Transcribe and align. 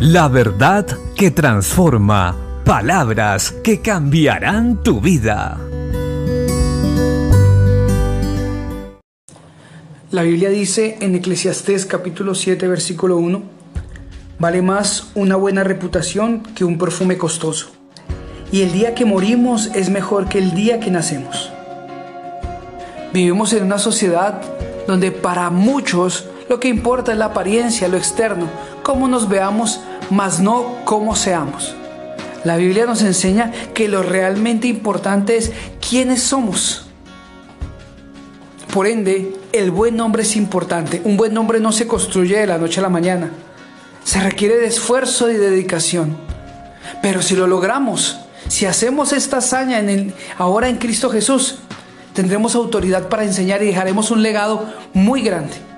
La 0.00 0.28
verdad 0.28 0.86
que 1.14 1.30
transforma. 1.30 2.34
Palabras 2.64 3.50
que 3.62 3.82
cambiarán 3.82 4.82
tu 4.82 4.98
vida. 4.98 5.60
La 10.10 10.22
Biblia 10.22 10.48
dice 10.48 10.96
en 11.02 11.16
Eclesiastés 11.16 11.84
capítulo 11.84 12.34
7 12.34 12.66
versículo 12.66 13.18
1, 13.18 13.42
vale 14.38 14.62
más 14.62 15.10
una 15.14 15.36
buena 15.36 15.64
reputación 15.64 16.44
que 16.54 16.64
un 16.64 16.78
perfume 16.78 17.18
costoso. 17.18 17.70
Y 18.50 18.62
el 18.62 18.72
día 18.72 18.94
que 18.94 19.04
morimos 19.04 19.66
es 19.74 19.90
mejor 19.90 20.30
que 20.30 20.38
el 20.38 20.54
día 20.54 20.80
que 20.80 20.90
nacemos. 20.90 21.52
Vivimos 23.12 23.52
en 23.52 23.64
una 23.64 23.78
sociedad 23.78 24.40
donde 24.86 25.12
para 25.12 25.50
muchos 25.50 26.29
lo 26.50 26.58
que 26.58 26.66
importa 26.66 27.12
es 27.12 27.18
la 27.18 27.26
apariencia, 27.26 27.86
lo 27.86 27.96
externo, 27.96 28.48
cómo 28.82 29.06
nos 29.06 29.28
veamos, 29.28 29.82
mas 30.10 30.40
no 30.40 30.78
cómo 30.84 31.14
seamos. 31.14 31.76
La 32.42 32.56
Biblia 32.56 32.86
nos 32.86 33.02
enseña 33.02 33.52
que 33.72 33.86
lo 33.86 34.02
realmente 34.02 34.66
importante 34.66 35.36
es 35.36 35.52
quiénes 35.80 36.24
somos. 36.24 36.86
Por 38.74 38.88
ende, 38.88 39.32
el 39.52 39.70
buen 39.70 39.94
nombre 39.94 40.24
es 40.24 40.34
importante. 40.34 41.00
Un 41.04 41.16
buen 41.16 41.34
nombre 41.34 41.60
no 41.60 41.70
se 41.70 41.86
construye 41.86 42.38
de 42.38 42.48
la 42.48 42.58
noche 42.58 42.80
a 42.80 42.82
la 42.82 42.88
mañana. 42.88 43.30
Se 44.02 44.18
requiere 44.18 44.56
de 44.56 44.66
esfuerzo 44.66 45.30
y 45.30 45.34
dedicación. 45.34 46.16
Pero 47.00 47.22
si 47.22 47.36
lo 47.36 47.46
logramos, 47.46 48.18
si 48.48 48.66
hacemos 48.66 49.12
esta 49.12 49.36
hazaña 49.36 49.80
ahora 50.36 50.68
en 50.68 50.78
Cristo 50.78 51.10
Jesús, 51.10 51.60
tendremos 52.12 52.56
autoridad 52.56 53.08
para 53.08 53.22
enseñar 53.22 53.62
y 53.62 53.66
dejaremos 53.66 54.10
un 54.10 54.24
legado 54.24 54.68
muy 54.92 55.22
grande. 55.22 55.69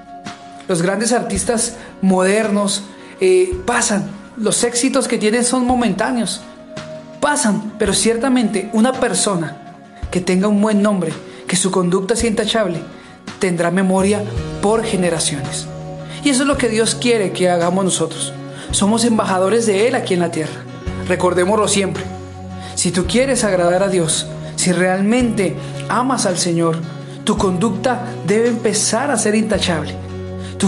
Los 0.73 0.81
grandes 0.81 1.13
artistas 1.13 1.75
modernos 2.01 2.85
eh, 3.21 3.55
pasan, 3.67 4.07
los 4.39 4.65
éxitos 4.65 5.07
que 5.07 5.19
tienen 5.19 5.45
son 5.45 5.67
momentáneos, 5.67 6.41
pasan, 7.21 7.75
pero 7.79 7.93
ciertamente 7.93 8.71
una 8.73 8.95
persona 8.95 9.77
que 10.11 10.23
tenga 10.23 10.49
un 10.49 10.63
buen 10.63 10.81
nombre, 10.81 11.13
que 11.47 11.57
su 11.57 11.71
conducta 11.71 12.17
sea 12.17 12.31
intachable, 12.31 12.79
tendrá 13.39 13.71
memoria 13.71 14.23
por 14.63 14.83
generaciones. 14.83 15.67
Y 16.25 16.31
eso 16.31 16.45
es 16.45 16.49
lo 16.49 16.57
que 16.57 16.71
Dios 16.71 16.95
quiere 16.95 17.33
que 17.33 17.51
hagamos 17.51 17.85
nosotros. 17.85 18.33
Somos 18.71 19.05
embajadores 19.05 19.67
de 19.67 19.89
Él 19.89 19.95
aquí 19.95 20.15
en 20.15 20.21
la 20.21 20.31
tierra. 20.31 20.63
Recordémoslo 21.07 21.69
siempre. 21.69 22.03
Si 22.77 22.93
tú 22.93 23.05
quieres 23.07 23.45
agradar 23.45 23.83
a 23.83 23.89
Dios, 23.89 24.27
si 24.57 24.73
realmente 24.73 25.55
amas 25.91 26.25
al 26.25 26.39
Señor, 26.39 26.79
tu 27.25 27.37
conducta 27.37 28.07
debe 28.27 28.49
empezar 28.49 29.11
a 29.11 29.19
ser 29.19 29.35
intachable. 29.35 30.12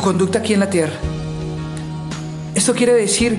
Conducta 0.02 0.40
aquí 0.40 0.54
en 0.54 0.60
la 0.60 0.70
tierra. 0.70 0.94
Esto 2.54 2.74
quiere 2.74 2.94
decir 2.94 3.38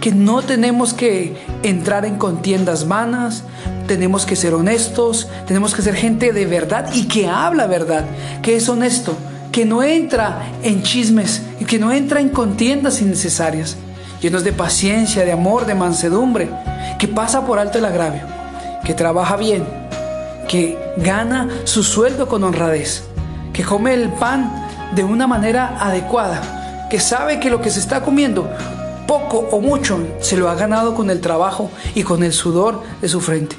que 0.00 0.12
no 0.12 0.40
tenemos 0.40 0.94
que 0.94 1.36
entrar 1.62 2.04
en 2.04 2.16
contiendas 2.16 2.86
vanas, 2.86 3.42
tenemos 3.86 4.24
que 4.24 4.36
ser 4.36 4.54
honestos, 4.54 5.28
tenemos 5.46 5.74
que 5.74 5.82
ser 5.82 5.94
gente 5.94 6.32
de 6.32 6.46
verdad 6.46 6.90
y 6.94 7.08
que 7.08 7.28
habla 7.28 7.66
verdad, 7.66 8.04
que 8.40 8.56
es 8.56 8.68
honesto, 8.68 9.16
que 9.52 9.64
no 9.64 9.82
entra 9.82 10.42
en 10.62 10.82
chismes 10.82 11.42
que 11.66 11.78
no 11.78 11.92
entra 11.92 12.20
en 12.20 12.28
contiendas 12.28 13.02
innecesarias, 13.02 13.76
llenos 14.22 14.44
de 14.44 14.52
paciencia, 14.52 15.24
de 15.24 15.32
amor, 15.32 15.66
de 15.66 15.74
mansedumbre, 15.74 16.48
que 16.98 17.08
pasa 17.08 17.44
por 17.44 17.58
alto 17.58 17.78
el 17.78 17.84
agravio, 17.84 18.22
que 18.84 18.94
trabaja 18.94 19.36
bien, 19.36 19.64
que 20.48 20.78
gana 20.96 21.48
su 21.64 21.82
sueldo 21.82 22.28
con 22.28 22.44
honradez, 22.44 23.02
que 23.52 23.64
come 23.64 23.94
el 23.94 24.10
pan 24.10 24.65
de 24.94 25.04
una 25.04 25.26
manera 25.26 25.76
adecuada, 25.80 26.88
que 26.90 27.00
sabe 27.00 27.40
que 27.40 27.50
lo 27.50 27.60
que 27.60 27.70
se 27.70 27.80
está 27.80 28.02
comiendo, 28.02 28.48
poco 29.06 29.38
o 29.50 29.60
mucho, 29.60 29.98
se 30.20 30.36
lo 30.36 30.48
ha 30.48 30.54
ganado 30.54 30.94
con 30.94 31.10
el 31.10 31.20
trabajo 31.20 31.70
y 31.94 32.02
con 32.02 32.22
el 32.22 32.32
sudor 32.32 32.82
de 33.00 33.08
su 33.08 33.20
frente. 33.20 33.56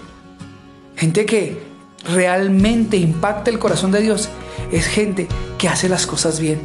Gente 0.95 1.25
que 1.25 1.61
realmente 2.07 2.97
impacta 2.97 3.51
el 3.51 3.59
corazón 3.59 3.91
de 3.91 4.01
Dios 4.01 4.29
es 4.71 4.87
gente 4.87 5.27
que 5.57 5.69
hace 5.69 5.89
las 5.89 6.07
cosas 6.07 6.39
bien, 6.39 6.61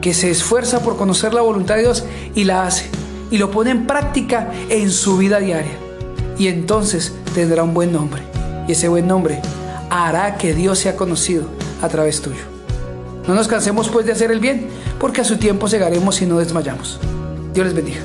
que 0.00 0.14
se 0.14 0.30
esfuerza 0.30 0.80
por 0.80 0.96
conocer 0.96 1.34
la 1.34 1.40
voluntad 1.40 1.76
de 1.76 1.82
Dios 1.82 2.04
y 2.34 2.44
la 2.44 2.66
hace, 2.66 2.90
y 3.30 3.38
lo 3.38 3.50
pone 3.50 3.70
en 3.70 3.86
práctica 3.86 4.50
en 4.68 4.90
su 4.90 5.16
vida 5.16 5.38
diaria. 5.38 5.78
Y 6.38 6.48
entonces 6.48 7.12
tendrá 7.34 7.62
un 7.62 7.74
buen 7.74 7.92
nombre. 7.92 8.22
Y 8.68 8.72
ese 8.72 8.88
buen 8.88 9.06
nombre 9.06 9.40
hará 9.90 10.36
que 10.36 10.54
Dios 10.54 10.78
sea 10.78 10.96
conocido 10.96 11.46
a 11.82 11.88
través 11.88 12.20
tuyo. 12.22 12.61
No 13.26 13.34
nos 13.34 13.48
cansemos 13.48 13.88
pues 13.88 14.06
de 14.06 14.12
hacer 14.12 14.30
el 14.30 14.40
bien, 14.40 14.68
porque 14.98 15.20
a 15.20 15.24
su 15.24 15.36
tiempo 15.36 15.68
llegaremos 15.68 16.20
y 16.22 16.26
no 16.26 16.38
desmayamos. 16.38 16.98
Dios 17.54 17.66
les 17.66 17.74
bendiga. 17.74 18.00